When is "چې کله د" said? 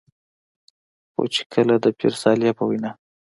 1.33-1.85